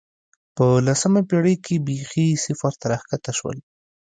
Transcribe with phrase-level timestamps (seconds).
[0.55, 3.57] په لسمه پېړۍ کې بېخي صفر ته راښکته شول